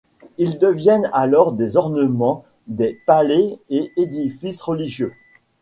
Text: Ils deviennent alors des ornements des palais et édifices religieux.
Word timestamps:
Ils 0.39 0.57
deviennent 0.57 1.07
alors 1.13 1.53
des 1.53 1.77
ornements 1.77 2.43
des 2.65 2.99
palais 3.05 3.59
et 3.69 3.91
édifices 3.97 4.63
religieux. 4.63 5.13